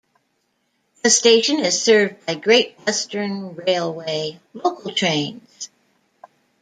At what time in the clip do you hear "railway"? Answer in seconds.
3.53-4.39